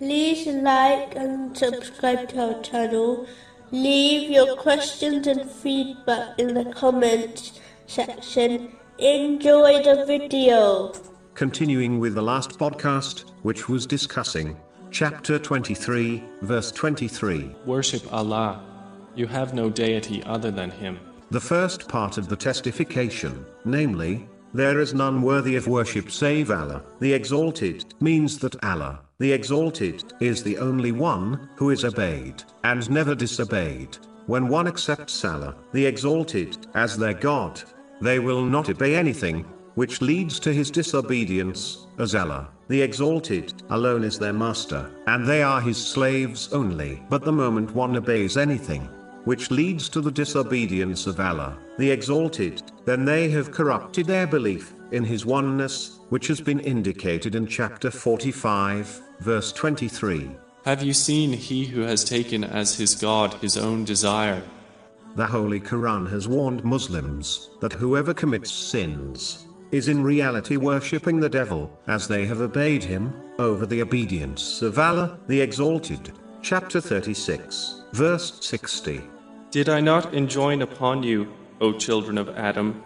like 0.00 1.14
and 1.16 1.56
subscribe 1.56 2.28
to 2.30 2.54
our 2.54 2.62
channel. 2.62 3.26
Leave 3.70 4.30
your 4.30 4.56
questions 4.56 5.26
and 5.26 5.50
feedback 5.50 6.38
in 6.38 6.54
the 6.54 6.64
comments 6.72 7.60
section. 7.86 8.72
Enjoy 8.98 9.82
the 9.82 10.04
video. 10.06 10.92
Continuing 11.34 11.98
with 11.98 12.14
the 12.14 12.22
last 12.22 12.58
podcast, 12.58 13.24
which 13.42 13.68
was 13.68 13.86
discussing 13.86 14.56
chapter 14.90 15.38
23, 15.38 16.22
verse 16.42 16.70
23. 16.70 17.54
Worship 17.66 18.12
Allah. 18.12 18.62
You 19.16 19.26
have 19.26 19.54
no 19.54 19.70
deity 19.70 20.22
other 20.24 20.50
than 20.50 20.70
Him. 20.70 20.98
The 21.30 21.40
first 21.40 21.88
part 21.88 22.18
of 22.18 22.28
the 22.28 22.36
testification, 22.36 23.44
namely, 23.64 24.28
there 24.54 24.78
is 24.80 24.94
none 24.94 25.20
worthy 25.20 25.56
of 25.56 25.66
worship 25.66 26.10
save 26.10 26.50
Allah, 26.52 26.82
the 27.00 27.12
Exalted, 27.12 27.92
means 28.00 28.38
that 28.38 28.62
Allah, 28.64 29.00
the 29.18 29.32
Exalted, 29.32 30.04
is 30.20 30.42
the 30.42 30.58
only 30.58 30.92
one 30.92 31.48
who 31.56 31.70
is 31.70 31.84
obeyed 31.84 32.42
and 32.62 32.88
never 32.88 33.16
disobeyed. 33.16 33.98
When 34.26 34.48
one 34.48 34.68
accepts 34.68 35.24
Allah, 35.24 35.56
the 35.72 35.84
Exalted, 35.84 36.68
as 36.74 36.96
their 36.96 37.14
God, 37.14 37.60
they 38.00 38.20
will 38.20 38.44
not 38.44 38.70
obey 38.70 38.94
anything 38.94 39.44
which 39.74 40.00
leads 40.00 40.38
to 40.38 40.52
his 40.52 40.70
disobedience, 40.70 41.88
as 41.98 42.14
Allah, 42.14 42.48
the 42.68 42.80
Exalted, 42.80 43.52
alone 43.70 44.04
is 44.04 44.20
their 44.20 44.32
master, 44.32 44.88
and 45.08 45.26
they 45.26 45.42
are 45.42 45.60
his 45.60 45.84
slaves 45.84 46.52
only. 46.52 47.02
But 47.10 47.24
the 47.24 47.32
moment 47.32 47.74
one 47.74 47.96
obeys 47.96 48.36
anything, 48.36 48.88
which 49.24 49.50
leads 49.50 49.88
to 49.88 50.00
the 50.00 50.10
disobedience 50.10 51.06
of 51.06 51.18
Allah, 51.20 51.58
the 51.78 51.90
Exalted, 51.90 52.62
then 52.84 53.04
they 53.04 53.28
have 53.30 53.52
corrupted 53.52 54.06
their 54.06 54.26
belief 54.26 54.72
in 54.92 55.04
His 55.04 55.26
oneness, 55.26 56.00
which 56.10 56.26
has 56.28 56.40
been 56.40 56.60
indicated 56.60 57.34
in 57.34 57.46
chapter 57.46 57.90
45, 57.90 59.00
verse 59.20 59.52
23. 59.52 60.30
Have 60.64 60.82
you 60.82 60.94
seen 60.94 61.32
he 61.32 61.66
who 61.66 61.82
has 61.82 62.04
taken 62.04 62.42
as 62.42 62.74
his 62.74 62.94
God 62.94 63.34
his 63.34 63.58
own 63.58 63.84
desire? 63.84 64.42
The 65.14 65.26
Holy 65.26 65.60
Quran 65.60 66.10
has 66.10 66.26
warned 66.26 66.64
Muslims 66.64 67.50
that 67.60 67.74
whoever 67.74 68.14
commits 68.14 68.50
sins 68.50 69.46
is 69.72 69.88
in 69.88 70.02
reality 70.02 70.56
worshipping 70.56 71.20
the 71.20 71.28
devil, 71.28 71.70
as 71.86 72.08
they 72.08 72.24
have 72.24 72.40
obeyed 72.40 72.82
him, 72.82 73.12
over 73.38 73.66
the 73.66 73.82
obedience 73.82 74.62
of 74.62 74.78
Allah, 74.78 75.18
the 75.26 75.40
Exalted. 75.40 76.12
Chapter 76.42 76.80
36, 76.80 77.82
verse 77.92 78.38
60. 78.40 79.02
Did 79.54 79.68
I 79.68 79.80
not 79.80 80.12
enjoin 80.14 80.62
upon 80.62 81.04
you, 81.04 81.32
O 81.60 81.72
children 81.72 82.18
of 82.18 82.28
Adam, 82.30 82.82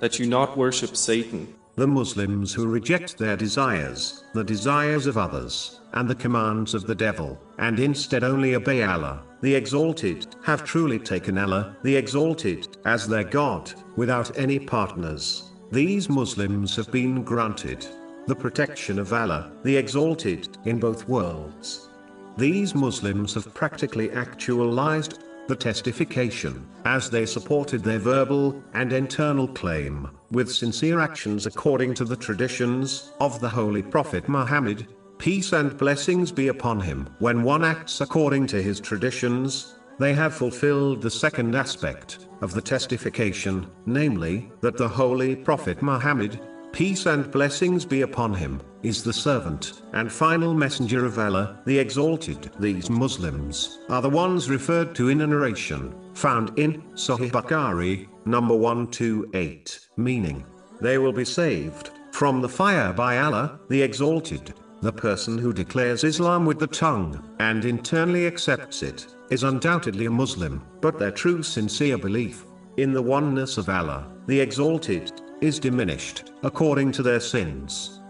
that 0.00 0.18
you 0.18 0.26
not 0.26 0.58
worship 0.58 0.96
Satan? 0.96 1.54
The 1.76 1.86
Muslims 1.86 2.52
who 2.52 2.66
reject 2.66 3.18
their 3.18 3.36
desires, 3.36 4.24
the 4.34 4.42
desires 4.42 5.06
of 5.06 5.16
others, 5.16 5.78
and 5.92 6.08
the 6.08 6.16
commands 6.16 6.74
of 6.74 6.88
the 6.88 6.94
devil, 6.96 7.38
and 7.58 7.78
instead 7.78 8.24
only 8.24 8.56
obey 8.56 8.82
Allah, 8.82 9.22
the 9.42 9.54
Exalted, 9.54 10.26
have 10.42 10.64
truly 10.64 10.98
taken 10.98 11.38
Allah, 11.38 11.76
the 11.84 11.94
Exalted, 11.94 12.66
as 12.84 13.06
their 13.06 13.22
God, 13.22 13.72
without 13.94 14.36
any 14.36 14.58
partners. 14.58 15.52
These 15.70 16.08
Muslims 16.08 16.74
have 16.74 16.90
been 16.90 17.22
granted 17.22 17.86
the 18.26 18.34
protection 18.34 18.98
of 18.98 19.12
Allah, 19.12 19.52
the 19.62 19.76
Exalted, 19.76 20.48
in 20.64 20.80
both 20.80 21.08
worlds. 21.08 21.90
These 22.36 22.74
Muslims 22.74 23.34
have 23.34 23.54
practically 23.54 24.10
actualized 24.10 25.22
the 25.48 25.56
testification, 25.56 26.66
as 26.84 27.10
they 27.10 27.26
supported 27.26 27.82
their 27.82 27.98
verbal 27.98 28.62
and 28.74 28.92
internal 28.92 29.48
claim, 29.48 30.08
with 30.30 30.50
sincere 30.50 31.00
actions 31.00 31.46
according 31.46 31.94
to 31.94 32.04
the 32.04 32.16
traditions 32.16 33.12
of 33.20 33.40
the 33.40 33.48
Holy 33.48 33.82
Prophet 33.82 34.28
Muhammad, 34.28 34.86
peace 35.18 35.52
and 35.52 35.76
blessings 35.76 36.32
be 36.32 36.48
upon 36.48 36.80
him. 36.80 37.08
When 37.18 37.42
one 37.42 37.64
acts 37.64 38.00
according 38.00 38.46
to 38.48 38.62
his 38.62 38.80
traditions, 38.80 39.74
they 39.98 40.14
have 40.14 40.34
fulfilled 40.34 41.02
the 41.02 41.10
second 41.10 41.54
aspect 41.54 42.26
of 42.40 42.54
the 42.54 42.62
testification, 42.62 43.66
namely, 43.86 44.50
that 44.60 44.76
the 44.76 44.88
Holy 44.88 45.36
Prophet 45.36 45.82
Muhammad, 45.82 46.40
peace 46.72 47.06
and 47.06 47.30
blessings 47.30 47.84
be 47.84 48.00
upon 48.00 48.34
him, 48.34 48.60
is 48.82 49.04
the 49.04 49.12
servant 49.12 49.82
and 49.92 50.10
final 50.10 50.54
messenger 50.54 51.04
of 51.04 51.18
Allah, 51.18 51.60
the 51.66 51.78
Exalted. 51.78 52.50
These 52.58 52.90
Muslims 52.90 53.80
are 53.88 54.02
the 54.02 54.10
ones 54.10 54.50
referred 54.50 54.94
to 54.96 55.08
in 55.08 55.20
a 55.20 55.26
narration 55.26 55.94
found 56.14 56.58
in 56.58 56.82
Sahih 56.94 57.30
Bukhari, 57.30 58.08
number 58.24 58.54
128, 58.54 59.88
meaning, 59.96 60.44
they 60.80 60.98
will 60.98 61.12
be 61.12 61.24
saved 61.24 61.90
from 62.10 62.40
the 62.40 62.48
fire 62.48 62.92
by 62.92 63.18
Allah, 63.18 63.60
the 63.68 63.82
Exalted. 63.82 64.54
The 64.80 64.92
person 64.92 65.38
who 65.38 65.52
declares 65.52 66.02
Islam 66.02 66.44
with 66.44 66.58
the 66.58 66.66
tongue 66.66 67.22
and 67.38 67.64
internally 67.64 68.26
accepts 68.26 68.82
it 68.82 69.06
is 69.30 69.44
undoubtedly 69.44 70.06
a 70.06 70.10
Muslim, 70.10 70.62
but 70.80 70.98
their 70.98 71.12
true 71.12 71.42
sincere 71.42 71.96
belief 71.96 72.44
in 72.78 72.92
the 72.92 73.02
oneness 73.02 73.58
of 73.58 73.68
Allah, 73.68 74.10
the 74.26 74.40
Exalted, 74.40 75.12
is 75.42 75.58
diminished 75.58 76.30
according 76.44 76.92
to 76.92 77.02
their 77.02 77.18
sins. 77.18 78.01